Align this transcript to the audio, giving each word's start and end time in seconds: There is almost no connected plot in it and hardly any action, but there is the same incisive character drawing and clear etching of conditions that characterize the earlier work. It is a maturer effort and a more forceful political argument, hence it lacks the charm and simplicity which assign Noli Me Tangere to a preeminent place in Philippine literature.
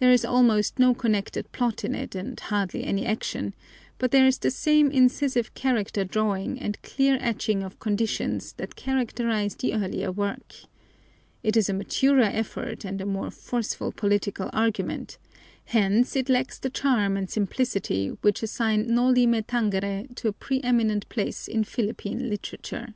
There 0.00 0.12
is 0.12 0.22
almost 0.22 0.78
no 0.78 0.92
connected 0.92 1.50
plot 1.50 1.82
in 1.82 1.94
it 1.94 2.14
and 2.14 2.38
hardly 2.38 2.84
any 2.84 3.06
action, 3.06 3.54
but 3.96 4.10
there 4.10 4.26
is 4.26 4.36
the 4.36 4.50
same 4.50 4.90
incisive 4.90 5.54
character 5.54 6.04
drawing 6.04 6.60
and 6.60 6.76
clear 6.82 7.16
etching 7.22 7.62
of 7.62 7.78
conditions 7.78 8.52
that 8.58 8.76
characterize 8.76 9.54
the 9.56 9.72
earlier 9.72 10.12
work. 10.12 10.54
It 11.42 11.56
is 11.56 11.70
a 11.70 11.72
maturer 11.72 12.24
effort 12.30 12.84
and 12.84 13.00
a 13.00 13.06
more 13.06 13.30
forceful 13.30 13.92
political 13.92 14.50
argument, 14.52 15.16
hence 15.64 16.16
it 16.16 16.28
lacks 16.28 16.58
the 16.58 16.68
charm 16.68 17.16
and 17.16 17.30
simplicity 17.30 18.08
which 18.20 18.42
assign 18.42 18.94
Noli 18.94 19.26
Me 19.26 19.40
Tangere 19.40 20.06
to 20.16 20.28
a 20.28 20.34
preeminent 20.34 21.08
place 21.08 21.48
in 21.48 21.64
Philippine 21.64 22.28
literature. 22.28 22.92